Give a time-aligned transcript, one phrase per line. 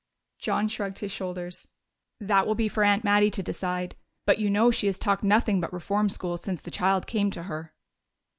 [0.39, 1.67] John shrugged his shoulders.
[2.19, 3.95] "That will be for Aunt Mattie to decide.
[4.25, 7.43] But you know she has talked nothing but reform school since the child came to
[7.43, 7.75] her."